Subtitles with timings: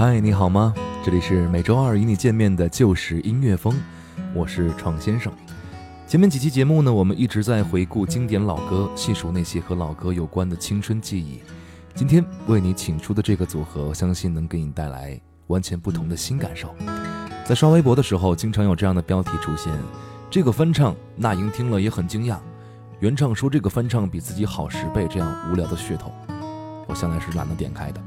[0.00, 0.72] 嗨，你好吗？
[1.04, 3.78] 这里是每周二与你见面的旧时音乐风，
[4.32, 5.30] 我是创先生。
[6.06, 11.42] 前面几期节目呢，我们一直在回顾经典老歌，细数那些和老歌有关的青春记忆。
[11.94, 16.74] 今天为你请出的这个组合，相信能给你带来完全不同的新感受。
[17.44, 19.70] 在刷微博的时候，经常有这样的标题出现：
[20.30, 22.38] 这个翻唱，那英听了也很惊讶。
[23.00, 26.10] 原唱说这个翻唱比自己好十倍，这样无聊的噱头，
[26.86, 28.00] 我向来是懒得点开的。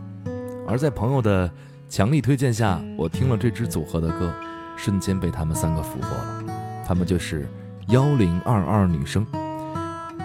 [0.66, 1.52] 而在朋友的
[1.94, 4.34] 强力推荐下，我听了这支组合的歌，
[4.76, 6.44] 瞬间被他们三个俘获了。
[6.84, 7.48] 他们就是
[7.90, 9.24] 幺零二二女生。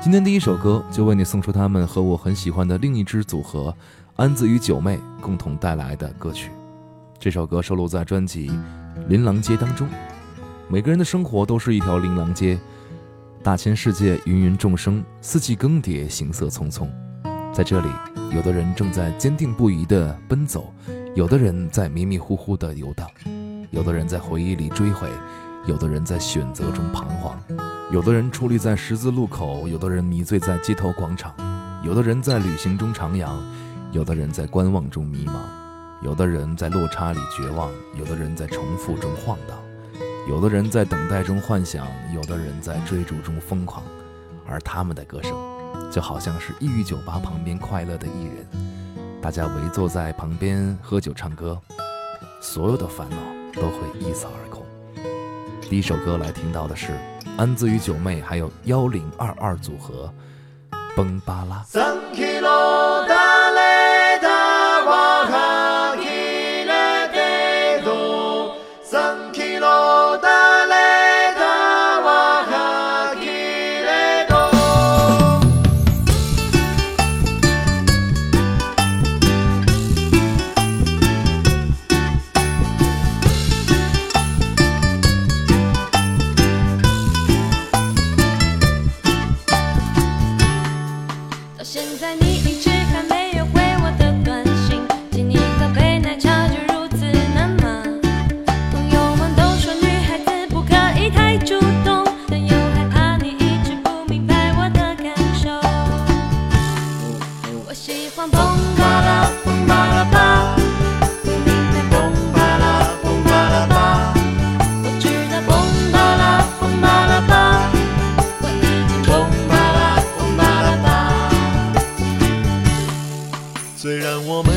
[0.01, 3.77] 今天第一首歌就为你送出他们和我很喜欢的另一支组合
[4.17, 6.51] 安子与九妹共同带来的歌曲。
[7.19, 8.49] 这首歌收录在专辑
[9.07, 9.87] 《琳琅街》当中。
[10.69, 12.59] 每个人的生活都是一条琳琅街，
[13.43, 16.89] 大千世界芸芸众生，四季更迭，行色匆匆。
[17.53, 17.89] 在这里，
[18.35, 20.73] 有的人正在坚定不移地奔走。
[21.19, 23.11] 有的人在迷迷糊糊的游荡，
[23.73, 25.09] 有的人在回忆里追悔，
[25.67, 27.37] 有的人在选择中彷徨，
[27.91, 31.35] 有的人矗立在十字路口，有的人迷醉在街头广场，
[31.83, 33.37] 有的人在旅行中徜徉，
[33.91, 35.41] 有的人在观望中迷茫，
[36.03, 39.59] 有的人在落差里绝望，有的人在重复中晃荡，
[40.29, 43.83] 有的人在等待中幻想，有的人在追逐中疯狂，
[44.47, 45.33] 而他们的歌声，
[45.91, 48.78] 就好像是异域酒吧旁边快乐的艺人。
[49.29, 51.61] 大家围坐在旁边喝酒唱歌，
[52.41, 53.17] 所有的烦恼
[53.61, 54.65] 都会一扫而空。
[55.69, 56.99] 第一首歌来听到的是
[57.37, 60.11] 安子与九妹还有幺零二二组合，
[60.97, 61.63] 崩巴拉。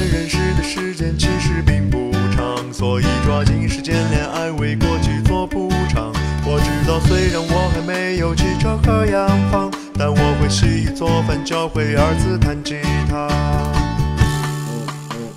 [0.07, 6.11] 认识的时间其实并不长所以抓紧时间恋爱为过去做补偿
[6.45, 12.75] 我知道虽然我还没有汽车和洋房但我会洗衣做饭教会儿子弹吉
[13.07, 13.91] 他。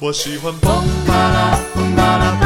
[0.00, 0.70] 我喜欢蹦
[1.06, 2.43] 吧啦蹦吧啦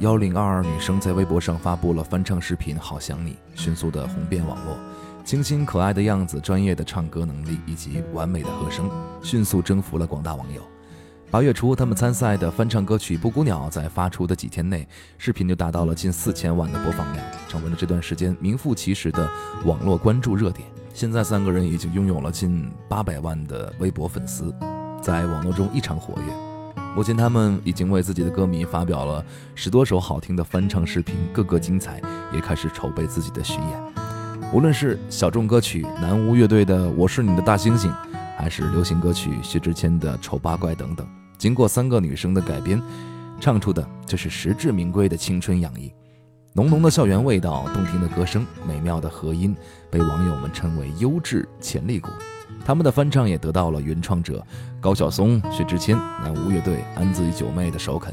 [0.00, 4.76] 幺零二二女生在微博上发布了翻唱视频《好想你》，迅速的红遍网络。
[5.24, 8.90] 清新可爱的样子、专业的唱歌能力以及完美的和声，
[9.22, 10.60] 迅速征服了广大网友。
[11.30, 14.86] 八月初，他们参赛的翻唱歌曲《布谷鸟》在发出的几天内，
[15.16, 19.30] 视频就达到了近四千万的播放量，成为了这段时间名副其实的
[19.64, 20.66] 网络关注热点。
[20.92, 24.52] 现在，三个人已经拥有了近八百万的微博粉丝，
[25.00, 26.53] 在网络中异常活跃。
[26.94, 29.24] 目前，他们已经为自己的歌迷发表了
[29.56, 32.00] 十多首好听的翻唱视频，个个精彩，
[32.32, 33.94] 也开始筹备自己的巡演。
[34.52, 37.88] 无论是小众歌曲南无乐队的《我是你的大猩猩》，
[38.38, 41.04] 还是流行歌曲薛之谦的《丑八怪》等等，
[41.36, 42.80] 经过三个女生的改编，
[43.40, 45.92] 唱出的就是实至名归的青春洋溢。
[46.52, 49.52] 浓浓的校园味道，动听的歌声，美妙的和音，
[49.90, 52.08] 被网友们称为优质潜力股。
[52.64, 54.44] 他们的翻唱也得到了原创者
[54.80, 58.12] 高晓松、薛之谦、南无乐队、安子与九妹的首肯，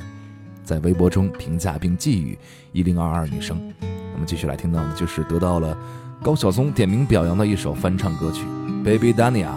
[0.63, 2.37] 在微博中评价并寄语
[2.73, 3.57] 一零二二女生。
[3.79, 5.77] 那么继续来听到的就是得到了。
[6.21, 8.43] 高晓松点名表扬的一首翻唱歌曲
[8.83, 9.47] 《Baby Dania》，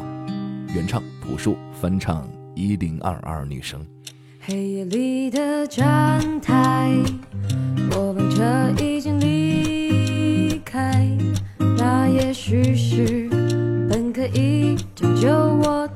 [0.75, 3.85] 原唱朴树，翻唱一零二二女生。
[4.41, 6.91] 黑夜里的站台，
[7.91, 11.07] 我们这已经离开，
[11.59, 13.29] 那也许是
[15.21, 15.89] 就我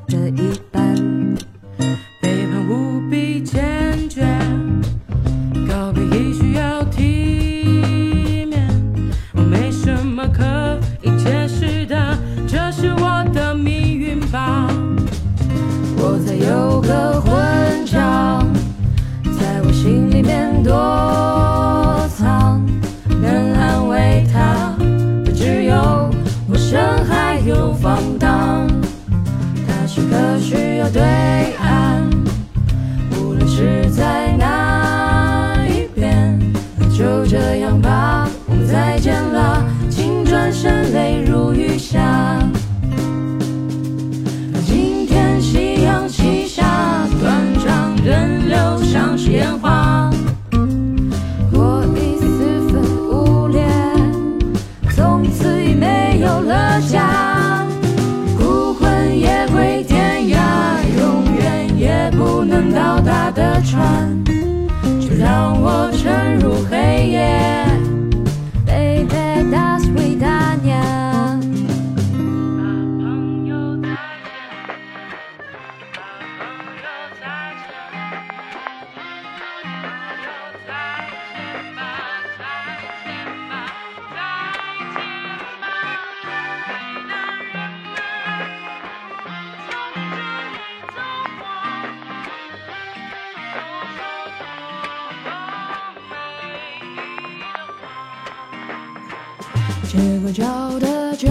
[99.88, 100.44] 街拐角
[100.80, 101.28] 的酒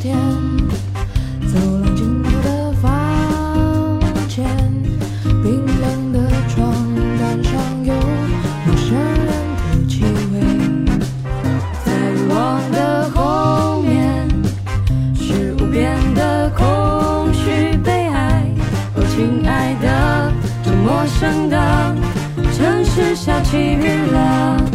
[0.00, 0.16] 店，
[1.52, 4.46] 走廊尽头的房间，
[5.42, 6.72] 冰冷的床
[7.18, 7.52] 单上
[7.84, 7.92] 有
[8.64, 10.34] 陌生人的气味，
[11.84, 14.28] 在欲望的后面
[15.16, 18.44] 是无边的空虚悲哀。
[18.94, 20.32] 哦，亲爱的，
[20.62, 21.56] 这陌生的
[22.56, 24.65] 城市下起雨了。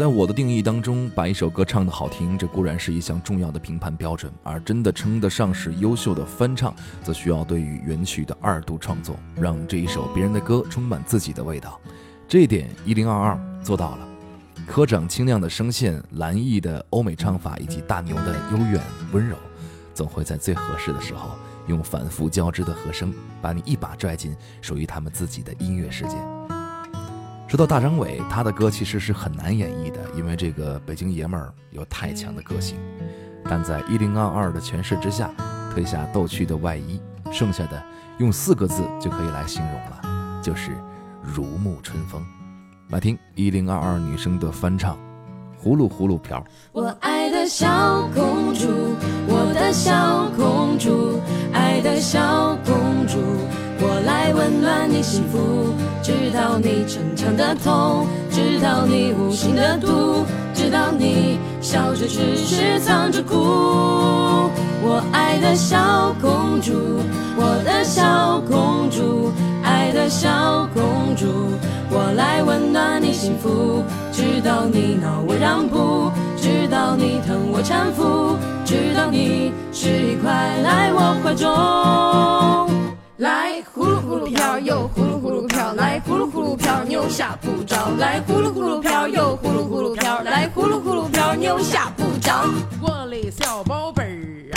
[0.00, 11.78] 在我的定义当中，把一首歌唱得好听，这固然是一项重要的评判标准，而真的称得上是优秀的翻唱，则需要对于原曲的二度创作，让这一首别人的歌充满自己的味道。
[12.26, 14.08] 这一点一零二二做到了。
[14.66, 19.36] 科长清亮的声线、蓝奕的欧美唱法以及大牛的悠远温柔，
[19.92, 21.32] 总会在最合适的时候，
[21.66, 26.16] 用反复交织的和声，把你一把拽进属于他们自己的音乐世界。
[27.50, 32.78] 说到大张伟，他的歌其实是很难演绎的，因为这个北京爷们儿有太强的个性。
[33.42, 35.32] 但在一零二二的诠释之下，
[35.74, 37.00] 褪下逗趣的外衣，
[37.32, 37.82] 剩下的
[38.18, 40.70] 用四个字就可以来形容了，就是
[41.20, 42.24] 如沐春风。
[42.90, 44.96] 来听一零二二女生的翻唱，
[45.60, 46.38] 《葫芦葫芦瓢》。
[46.70, 48.68] 我爱的小公主，
[49.26, 51.20] 我的小公主，
[51.52, 53.18] 爱的小公主，
[53.82, 64.50] 我来温暖你幸福，知道你逞强的痛，知道你无心的毒，知道你笑着只是藏着哭。
[64.82, 66.72] 我爱的小公主，
[67.36, 69.32] 我的小公主，
[69.62, 71.26] 爱的小公主，
[71.90, 73.82] 我来温暖你幸福，
[74.12, 80.30] 知道你恼我让步，知道你疼我搀扶，知道你是一块
[80.62, 82.79] 来我怀中。
[83.20, 92.46] 来呼噜呼噜飘，又呼噜呼噜飘，来呼噜呼噜飘，扭下不着，来呼噜呼噜飘，又呼噜呼噜飘，来呼噜呼噜飘，扭下不着。
[92.80, 94.56] 我的小宝贝儿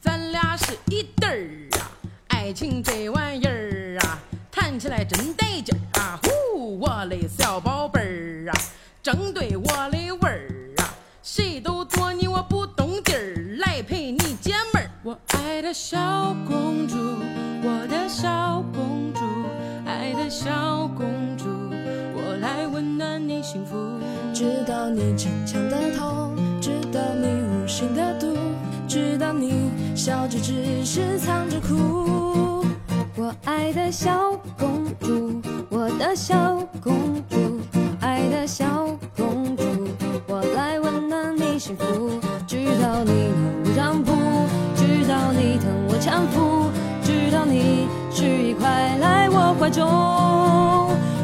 [0.00, 1.90] 咱俩是一对儿啊，
[2.28, 4.20] 爱情这玩意儿啊，
[4.52, 6.20] 谈起来真得劲儿啊！
[6.22, 8.54] 呼，我的小宝贝儿啊，
[9.02, 14.88] 正对我的味儿啊，谁都躲你我不动地儿，来陪你解闷儿。
[15.02, 15.98] 我爱的小
[16.46, 16.96] 公主，
[23.54, 23.76] 幸福。
[24.34, 28.36] 知道你逞强的痛，知道你无心的毒，
[28.88, 32.66] 知道你笑着只是藏着哭。
[33.16, 36.34] 我爱的小公主，我的小
[36.82, 37.60] 公主，
[38.00, 39.62] 爱的小公主，
[40.26, 42.18] 我来温暖你幸福。
[42.48, 44.10] 知道你恼我让步，
[44.74, 46.72] 知道你疼我搀扶，
[47.04, 49.88] 知道你是一块来我怀中。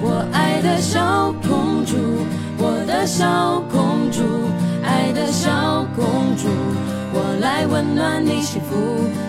[0.02, 1.49] 我爱的小公主，
[3.06, 4.22] 小公主，
[4.82, 6.04] 爱的小公
[6.36, 6.48] 主，
[7.12, 8.76] 我来温暖你幸福。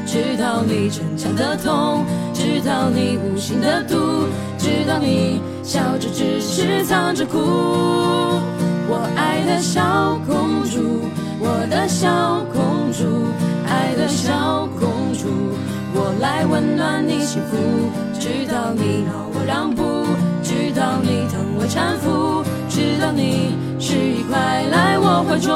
[0.06, 7.38] 知道你逞强的痛，知道你无心的毒，知道你笑着只是藏着哭。
[8.90, 11.02] 我爱的小公主，
[11.40, 13.32] 我的小公主，
[13.68, 15.28] 爱的小公主，
[15.94, 17.58] 我来温暖你幸福。
[18.20, 19.84] 知道你恼我让步，
[20.44, 25.52] 知道你疼我搀扶，知道你是一块来我怀中。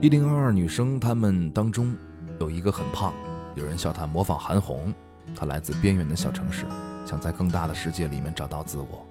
[0.00, 1.92] 一零二二女生，她们当中
[2.38, 3.12] 有一个很胖，
[3.56, 4.94] 有人笑她模仿韩红。
[5.34, 6.64] 她来自边缘的小城市，
[7.04, 9.04] 想在更大的世界里面找到自我，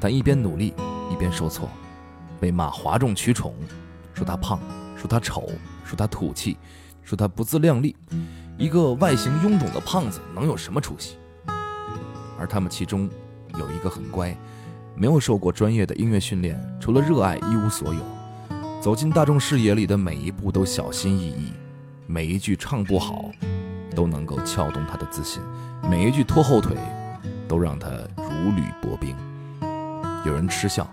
[0.00, 0.74] 但一边努力
[1.08, 1.68] 一边受挫，
[2.40, 3.54] 被骂哗众取宠，
[4.14, 4.58] 说她胖，
[4.96, 5.48] 说她丑，
[5.84, 6.56] 说她土气，
[7.04, 7.94] 说她不自量力。
[8.58, 11.18] 一个外形臃肿的胖子能有什么出息？
[12.38, 13.08] 而他们其中
[13.58, 14.36] 有一个很乖，
[14.94, 18.00] 没有受过专业的音乐训练，除了热爱一无所有。
[18.80, 21.52] 走进大众视野里的每一步都小心翼翼，
[22.06, 23.30] 每一句唱不好
[23.94, 25.40] 都能够撬动他的自信，
[25.88, 26.76] 每一句拖后腿
[27.46, 29.14] 都让他如履薄冰。
[30.26, 30.88] 有人嗤笑，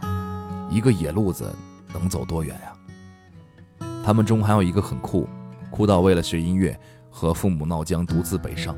[0.69, 1.51] 一个野路子
[1.93, 3.87] 能走多远呀？
[4.05, 5.27] 他们中还有一个很酷，
[5.71, 8.75] 酷到为了学音乐和父母闹僵，独自北上。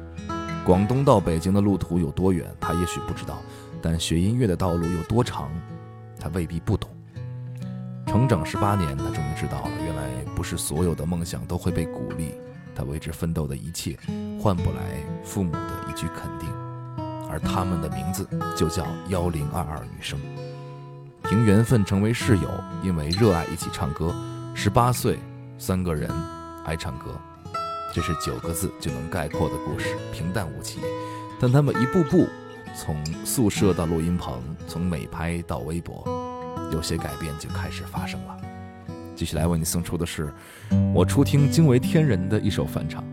[0.66, 3.42] 广东到北京的路途有多远，他也许不知道，
[3.82, 5.50] 但学音乐的道路有多长，
[6.20, 6.90] 他未必不懂。
[8.08, 10.04] 成长十八年，他终于知道了，原来
[10.36, 12.34] 不是所有的梦想都会被鼓励，
[12.76, 13.98] 他为之奋斗的一切，
[14.40, 16.50] 换不来父母的一句肯定。
[17.30, 20.20] 而他们的名字就叫幺零二二女生，
[21.24, 22.50] 凭缘分成为室友，
[22.84, 24.14] 因为热爱一起唱歌。
[24.54, 25.18] 十八岁，
[25.58, 26.12] 三个人
[26.66, 27.18] 爱唱歌，
[27.94, 30.82] 这是九个字就能概括的故事，平淡无奇。
[31.40, 32.28] 但他们一步步
[32.76, 36.04] 从宿舍到录音棚，从美拍到微博。
[36.72, 38.38] 有些改变就开始发生了。
[39.16, 40.34] 继续来为你送出的是
[40.94, 43.04] 我初听惊为天人的一首翻唱，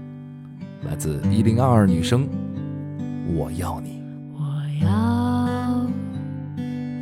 [0.88, 2.28] 来自一零二二女生，
[3.34, 4.00] 我要你。
[4.32, 4.40] 我
[4.84, 5.86] 要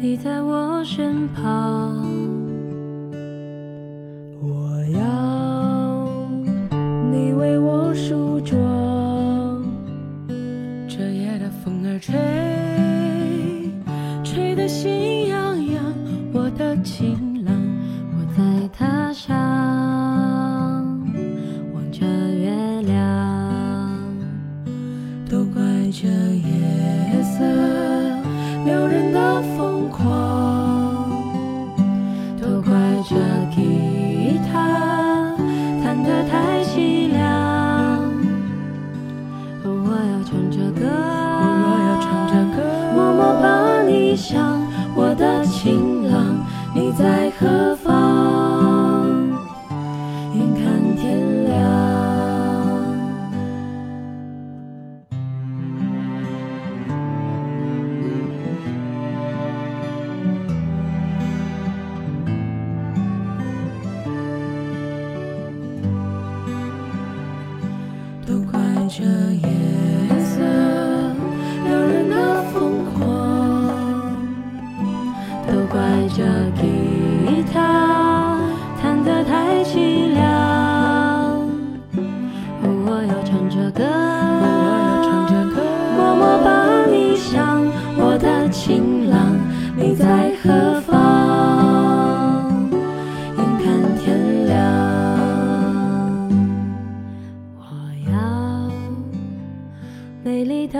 [0.00, 2.04] 你在我身旁，
[68.98, 69.35] 怪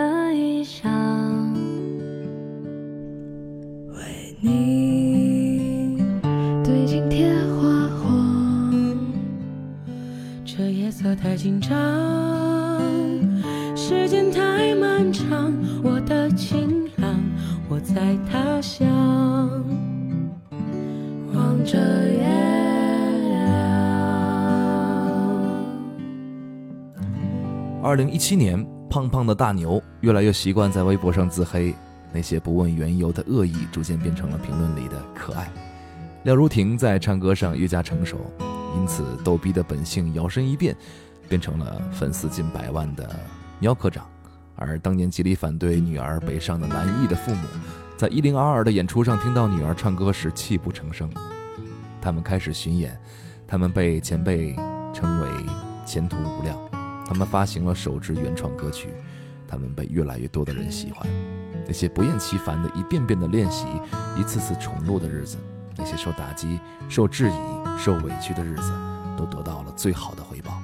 [0.07, 0.89] 的衣裳，
[3.93, 5.99] 为你
[6.63, 8.97] 对镜贴花黄。
[10.45, 11.75] 这夜色太紧张，
[13.75, 17.19] 时间太漫长，我的情郎，
[17.69, 18.87] 我在他乡，
[21.35, 23.43] 望着月亮。
[27.83, 31.75] 二零一七年，胖胖的大牛越来越习惯在微博上自黑，
[32.13, 35.51] 那些不问缘由的恶意逐渐变成了评论里的可爱。
[36.25, 38.19] 廖如婷在唱歌上越加成熟，
[38.77, 40.77] 因此逗逼的本性摇身一变，
[41.29, 43.09] 变成了粉丝近百万的
[43.59, 44.07] 喵科长。
[44.55, 47.47] 而当年极力反对女儿北上的蓝奕的父母，
[47.97, 51.11] 在一零二二的演出上听到女儿唱歌时泣不成声。
[52.01, 52.99] 他们开始巡演，
[53.47, 54.55] 他们被前辈
[54.95, 55.29] 称为
[55.85, 56.76] 前途无量。
[57.07, 58.89] 他们发行了首支原创歌曲，
[59.47, 61.07] 他们被越来越多的人喜欢。
[61.67, 63.67] 那些不厌其烦的一遍遍的练习，
[64.19, 65.37] 一次次重录的日子，
[65.77, 68.73] 那些受打击、受质疑、受委屈的日子，
[69.17, 70.61] 都得到了最好的回报。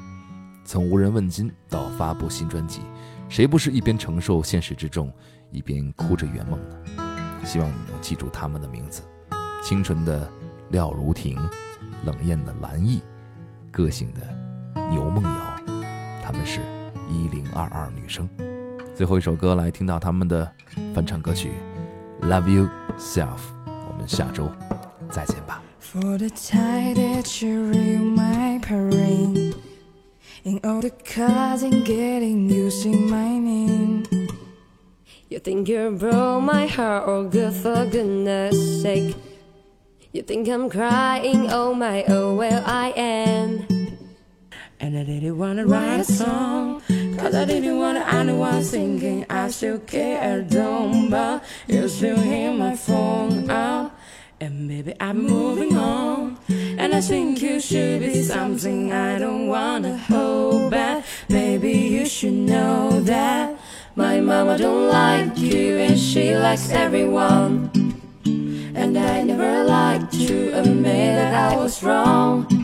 [0.65, 2.83] 从无人问津到发布新专辑，
[3.29, 5.13] 谁不是一边承受现实之重，
[5.51, 7.45] 一边哭着圆梦呢？
[7.45, 9.03] 希望你能记住他们的名字：
[9.63, 10.31] 清纯的
[10.71, 11.37] 廖如婷，
[12.05, 13.01] 冷艳的蓝奕，
[13.73, 14.21] 个性的
[14.91, 15.52] 牛梦瑶。
[16.23, 16.61] 她们是
[17.11, 18.29] 一零二二女生。
[18.95, 20.51] 最后一首歌来听到他们的
[20.95, 21.51] 翻唱歌曲
[22.27, 23.27] 《Love You Self》，
[23.67, 24.51] 我们下周
[25.11, 25.63] 再见吧。
[25.81, 29.55] For the time that you ruin my parade
[30.45, 34.05] In all the cards and getting using my name
[35.33, 39.17] You think you broke my heart, oh good for goodness sake.
[40.13, 43.82] You think I'm crying, oh my, oh well I am.
[44.83, 46.83] And I didn't wanna write a song.
[47.17, 49.25] Cause I didn't wanna anyone singing.
[49.31, 53.93] I still care, don't but You still hear my phone out
[54.41, 56.37] And maybe I'm moving on.
[56.51, 61.05] And I think you should be something I don't wanna hold back.
[61.29, 63.57] Maybe you should know that
[63.95, 67.71] My mama don't like you and she likes everyone.
[68.75, 72.62] And I never liked to admit that I was wrong.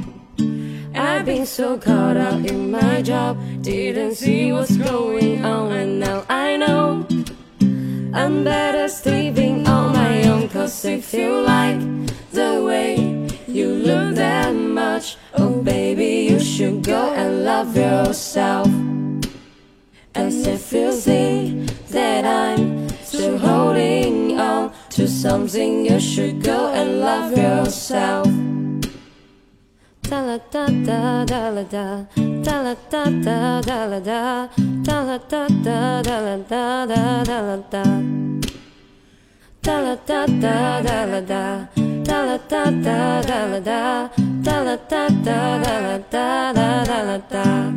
[1.18, 6.24] I've been so caught up in my job, didn't see what's going on, and now
[6.28, 7.04] I know
[8.14, 10.48] I'm better sleeping on my own.
[10.48, 11.81] Cause if you like
[12.31, 18.68] the way you look that much, oh baby, you should go and love yourself.
[20.14, 27.00] And if you see that I'm still holding on to something, you should go and
[27.00, 28.28] love yourself.
[30.10, 32.06] Da la da da da la da
[32.42, 34.48] da la da da da la da
[34.82, 37.82] da la da da da la da da da la da
[39.62, 41.68] da la da da da la da
[42.04, 44.08] da la da da da la da
[44.42, 47.72] da la da da da la da da da la da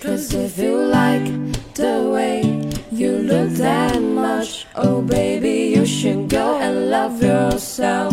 [0.00, 1.26] Cause if you like
[1.74, 2.42] the way
[2.90, 8.12] you look that much, oh baby, you should go and love yourself.